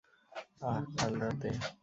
[0.61, 1.49] আহ, কাল রাতে?